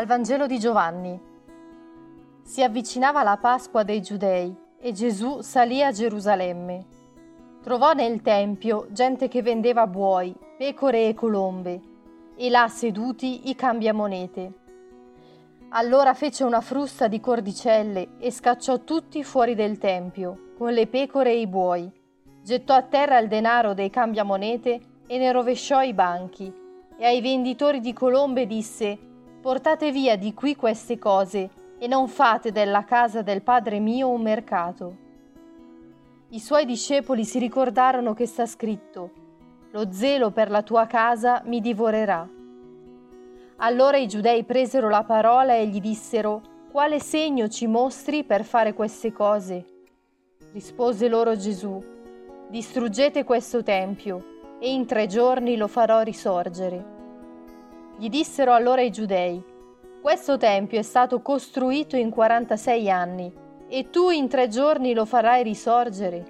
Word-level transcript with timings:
Dal 0.00 0.08
Vangelo 0.08 0.46
di 0.46 0.58
Giovanni. 0.58 1.20
Si 2.40 2.62
avvicinava 2.62 3.22
la 3.22 3.36
Pasqua 3.36 3.82
dei 3.82 4.00
Giudei 4.00 4.56
e 4.80 4.92
Gesù 4.92 5.42
salì 5.42 5.82
a 5.82 5.92
Gerusalemme. 5.92 6.86
Trovò 7.62 7.92
nel 7.92 8.22
Tempio 8.22 8.86
gente 8.92 9.28
che 9.28 9.42
vendeva 9.42 9.86
buoi, 9.86 10.34
pecore 10.56 11.08
e 11.08 11.12
colombe, 11.12 11.82
e 12.34 12.48
là 12.48 12.66
seduti 12.68 13.50
i 13.50 13.54
cambiamonete. 13.54 14.52
Allora 15.68 16.14
fece 16.14 16.44
una 16.44 16.62
frusta 16.62 17.06
di 17.06 17.20
cordicelle 17.20 18.12
e 18.20 18.30
scacciò 18.30 18.78
tutti 18.78 19.22
fuori 19.22 19.54
del 19.54 19.76
Tempio, 19.76 20.52
con 20.56 20.72
le 20.72 20.86
pecore 20.86 21.32
e 21.32 21.40
i 21.40 21.46
buoi. 21.46 21.92
Gettò 22.42 22.72
a 22.72 22.80
terra 22.80 23.18
il 23.18 23.28
denaro 23.28 23.74
dei 23.74 23.90
cambiamonete 23.90 24.80
e 25.06 25.18
ne 25.18 25.30
rovesciò 25.30 25.82
i 25.82 25.92
banchi. 25.92 26.50
E 26.96 27.04
ai 27.04 27.20
venditori 27.20 27.80
di 27.80 27.92
colombe 27.92 28.46
disse: 28.46 29.08
Portate 29.40 29.90
via 29.90 30.18
di 30.18 30.34
qui 30.34 30.54
queste 30.54 30.98
cose 30.98 31.48
e 31.78 31.86
non 31.86 32.08
fate 32.08 32.52
della 32.52 32.84
casa 32.84 33.22
del 33.22 33.40
Padre 33.40 33.78
mio 33.78 34.10
un 34.10 34.20
mercato. 34.20 34.96
I 36.28 36.38
suoi 36.38 36.66
discepoli 36.66 37.24
si 37.24 37.38
ricordarono 37.38 38.12
che 38.12 38.26
sta 38.26 38.44
scritto, 38.44 39.10
Lo 39.70 39.90
zelo 39.92 40.30
per 40.30 40.50
la 40.50 40.62
tua 40.62 40.86
casa 40.86 41.40
mi 41.46 41.62
divorerà. 41.62 42.28
Allora 43.56 43.96
i 43.96 44.06
giudei 44.06 44.44
presero 44.44 44.90
la 44.90 45.04
parola 45.04 45.54
e 45.54 45.66
gli 45.68 45.80
dissero, 45.80 46.42
Quale 46.70 47.00
segno 47.00 47.48
ci 47.48 47.66
mostri 47.66 48.24
per 48.24 48.44
fare 48.44 48.74
queste 48.74 49.10
cose? 49.10 49.64
Rispose 50.52 51.08
loro 51.08 51.34
Gesù, 51.34 51.82
Distruggete 52.46 53.24
questo 53.24 53.62
tempio 53.62 54.58
e 54.58 54.70
in 54.70 54.84
tre 54.84 55.06
giorni 55.06 55.56
lo 55.56 55.66
farò 55.66 56.02
risorgere. 56.02 56.99
Gli 58.00 58.08
dissero 58.08 58.54
allora 58.54 58.80
i 58.80 58.90
giudei, 58.90 59.44
questo 60.00 60.38
tempio 60.38 60.78
è 60.78 60.82
stato 60.82 61.20
costruito 61.20 61.96
in 61.96 62.08
46 62.08 62.90
anni 62.90 63.30
e 63.68 63.90
tu 63.90 64.08
in 64.08 64.26
tre 64.26 64.48
giorni 64.48 64.94
lo 64.94 65.04
farai 65.04 65.42
risorgere. 65.42 66.24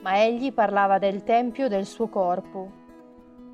Ma 0.00 0.24
egli 0.24 0.54
parlava 0.54 0.96
del 0.96 1.22
tempio 1.22 1.68
del 1.68 1.84
suo 1.84 2.08
corpo. 2.08 2.70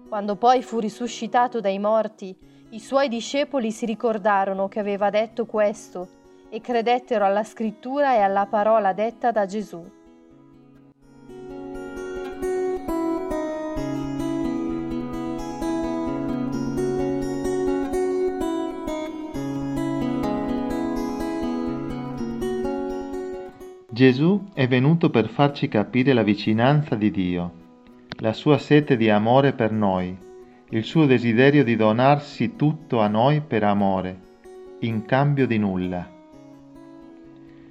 Quando 0.08 0.36
poi 0.36 0.62
fu 0.62 0.78
risuscitato 0.78 1.58
dai 1.58 1.80
morti, 1.80 2.32
i 2.68 2.78
suoi 2.78 3.08
discepoli 3.08 3.72
si 3.72 3.86
ricordarono 3.86 4.68
che 4.68 4.78
aveva 4.78 5.10
detto 5.10 5.44
questo 5.44 6.06
e 6.48 6.60
credettero 6.60 7.24
alla 7.24 7.42
scrittura 7.42 8.14
e 8.14 8.20
alla 8.20 8.46
parola 8.46 8.92
detta 8.92 9.32
da 9.32 9.46
Gesù. 9.46 9.84
Gesù 24.02 24.48
è 24.52 24.66
venuto 24.66 25.10
per 25.10 25.28
farci 25.28 25.68
capire 25.68 26.12
la 26.12 26.24
vicinanza 26.24 26.96
di 26.96 27.12
Dio, 27.12 27.52
la 28.18 28.32
sua 28.32 28.58
sete 28.58 28.96
di 28.96 29.08
amore 29.08 29.52
per 29.52 29.70
noi, 29.70 30.18
il 30.70 30.82
suo 30.82 31.06
desiderio 31.06 31.62
di 31.62 31.76
donarsi 31.76 32.56
tutto 32.56 32.98
a 32.98 33.06
noi 33.06 33.42
per 33.46 33.62
amore, 33.62 34.20
in 34.80 35.04
cambio 35.04 35.46
di 35.46 35.56
nulla. 35.56 36.10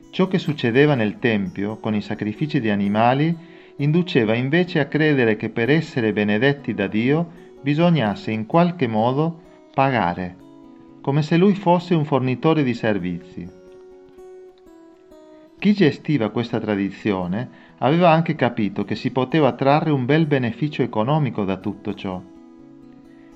Ciò 0.09 0.29
che 0.29 0.37
succedeva 0.37 0.95
nel 0.95 1.19
Tempio 1.19 1.79
con 1.79 1.95
i 1.95 2.01
sacrifici 2.01 2.61
di 2.61 2.69
animali 2.69 3.35
induceva 3.75 4.33
invece 4.33 4.79
a 4.79 4.85
credere 4.85 5.35
che 5.35 5.49
per 5.49 5.69
essere 5.69 6.13
benedetti 6.13 6.73
da 6.73 6.87
Dio 6.87 7.29
bisognasse 7.61 8.31
in 8.31 8.45
qualche 8.45 8.87
modo 8.87 9.37
pagare, 9.73 10.37
come 11.01 11.23
se 11.23 11.35
lui 11.35 11.55
fosse 11.55 11.93
un 11.93 12.05
fornitore 12.05 12.63
di 12.63 12.73
servizi. 12.73 13.59
Chi 15.61 15.73
gestiva 15.73 16.29
questa 16.29 16.59
tradizione 16.59 17.47
aveva 17.77 18.09
anche 18.09 18.33
capito 18.33 18.83
che 18.83 18.95
si 18.95 19.11
poteva 19.11 19.51
trarre 19.51 19.91
un 19.91 20.05
bel 20.05 20.25
beneficio 20.25 20.81
economico 20.81 21.43
da 21.43 21.57
tutto 21.57 21.93
ciò. 21.93 22.19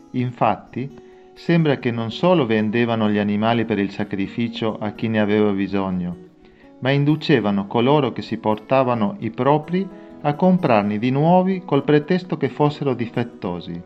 Infatti, 0.09 0.90
sembra 1.35 1.78
che 1.78 1.91
non 1.91 2.09
solo 2.12 2.47
vendevano 2.47 3.12
gli 3.12 3.19
animali 3.19 3.64
per 3.64 3.78
il 3.78 3.91
sacrificio 3.91 4.75
a 4.80 4.94
chi 4.94 5.08
ne 5.08 5.19
aveva 5.19 5.52
bisogno, 5.52 6.18
ma 6.80 6.90
inducevano 6.90 7.68
coloro 7.68 8.12
che 8.12 8.24
si 8.24 8.38
portavano 8.38 9.18
i 9.19 9.30
propri 9.30 9.88
a 10.22 10.34
comprarne 10.34 10.97
di 10.97 11.12
nuovi 11.12 11.62
col 11.64 11.84
pretesto 11.84 12.38
che 12.38 12.50
fossero 12.50 12.96
difettosi. 12.96 13.80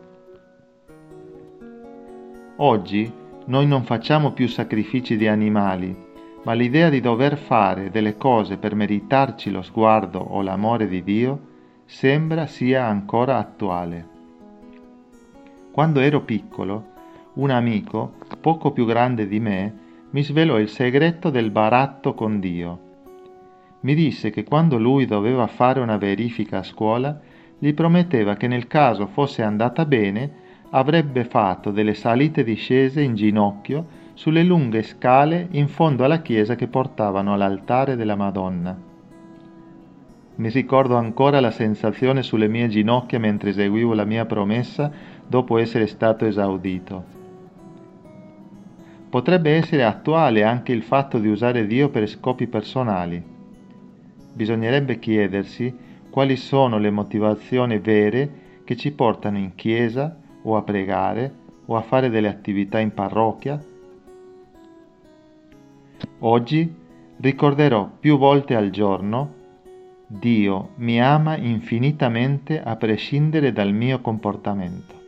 Oggi 2.56 3.12
noi 3.44 3.66
non 3.66 3.84
facciamo 3.84 4.32
più 4.32 4.48
sacrifici 4.48 5.18
di 5.18 5.26
animali, 5.26 6.08
ma 6.42 6.52
l'idea 6.52 6.88
di 6.88 7.00
dover 7.00 7.36
fare 7.36 7.90
delle 7.90 8.16
cose 8.16 8.56
per 8.56 8.74
meritarci 8.74 9.50
lo 9.50 9.62
sguardo 9.62 10.18
o 10.18 10.40
l'amore 10.40 10.88
di 10.88 11.02
Dio 11.02 11.48
sembra 11.84 12.46
sia 12.46 12.86
ancora 12.86 13.36
attuale. 13.36 14.08
Quando 15.70 16.00
ero 16.00 16.22
piccolo, 16.22 16.84
un 17.34 17.50
amico, 17.50 18.14
poco 18.40 18.70
più 18.70 18.86
grande 18.86 19.26
di 19.28 19.38
me, 19.38 19.74
mi 20.10 20.22
svelò 20.22 20.58
il 20.58 20.68
segreto 20.68 21.30
del 21.30 21.50
baratto 21.50 22.14
con 22.14 22.40
Dio. 22.40 22.88
Mi 23.80 23.94
disse 23.94 24.30
che 24.30 24.44
quando 24.44 24.78
lui 24.78 25.06
doveva 25.06 25.46
fare 25.46 25.80
una 25.80 25.96
verifica 25.96 26.58
a 26.58 26.62
scuola, 26.62 27.18
gli 27.58 27.72
prometteva 27.74 28.34
che 28.34 28.48
nel 28.48 28.66
caso 28.66 29.06
fosse 29.06 29.42
andata 29.42 29.84
bene, 29.84 30.48
avrebbe 30.70 31.24
fatto 31.24 31.70
delle 31.70 31.94
salite 31.94 32.40
e 32.40 32.44
discese 32.44 33.02
in 33.02 33.14
ginocchio 33.14 33.98
sulle 34.20 34.42
lunghe 34.42 34.82
scale 34.82 35.48
in 35.52 35.66
fondo 35.68 36.04
alla 36.04 36.20
chiesa 36.20 36.54
che 36.54 36.66
portavano 36.66 37.32
all'altare 37.32 37.96
della 37.96 38.16
Madonna. 38.16 38.76
Mi 40.34 40.50
ricordo 40.50 40.96
ancora 40.96 41.40
la 41.40 41.50
sensazione 41.50 42.22
sulle 42.22 42.46
mie 42.46 42.68
ginocchia 42.68 43.18
mentre 43.18 43.48
eseguivo 43.48 43.94
la 43.94 44.04
mia 44.04 44.26
promessa 44.26 44.92
dopo 45.26 45.56
essere 45.56 45.86
stato 45.86 46.26
esaudito. 46.26 47.02
Potrebbe 49.08 49.54
essere 49.54 49.84
attuale 49.84 50.44
anche 50.44 50.72
il 50.72 50.82
fatto 50.82 51.18
di 51.18 51.28
usare 51.28 51.66
Dio 51.66 51.88
per 51.88 52.06
scopi 52.06 52.46
personali. 52.46 53.24
Bisognerebbe 54.34 54.98
chiedersi 54.98 55.74
quali 56.10 56.36
sono 56.36 56.76
le 56.76 56.90
motivazioni 56.90 57.78
vere 57.78 58.30
che 58.64 58.76
ci 58.76 58.92
portano 58.92 59.38
in 59.38 59.54
chiesa 59.54 60.14
o 60.42 60.58
a 60.58 60.62
pregare 60.62 61.32
o 61.64 61.74
a 61.74 61.80
fare 61.80 62.10
delle 62.10 62.28
attività 62.28 62.78
in 62.80 62.92
parrocchia 62.92 63.68
Oggi 66.20 66.74
ricorderò 67.16 67.90
più 67.98 68.18
volte 68.18 68.54
al 68.54 68.70
giorno 68.70 69.38
Dio 70.06 70.70
mi 70.76 71.00
ama 71.00 71.36
infinitamente 71.36 72.60
a 72.60 72.74
prescindere 72.74 73.52
dal 73.52 73.72
mio 73.72 74.00
comportamento. 74.00 74.99